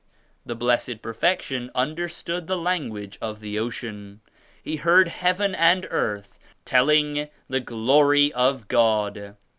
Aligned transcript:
The 0.47 0.55
Blessed 0.55 1.03
Perfection 1.03 1.69
understood 1.75 2.47
the 2.47 2.57
language 2.57 3.19
of 3.21 3.39
the 3.39 3.59
ocean. 3.59 4.21
He 4.63 4.77
heard 4.77 5.09
heaven 5.09 5.53
and 5.53 5.85
earth 5.91 6.39
telling 6.65 7.29
the 7.47 7.59
Glory 7.59 8.33
of 8.33 8.67
God. 8.67 9.35